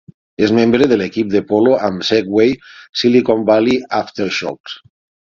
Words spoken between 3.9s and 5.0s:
Aftershocks".